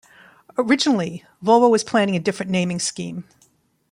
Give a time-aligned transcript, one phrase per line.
[0.57, 3.23] Originally, Volvo was planning a different naming scheme.